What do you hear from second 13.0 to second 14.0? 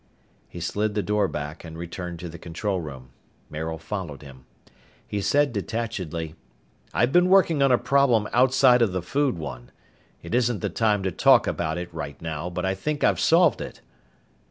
I've solved it."